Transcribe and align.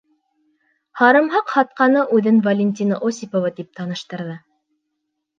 Һарымһаҡ 1.01 1.51
һатҡаны 1.57 2.05
үҙен 2.19 2.39
Валентина 2.47 2.97
Осипова 3.09 3.51
тип 3.61 3.69
таныштырҙы. 3.81 4.39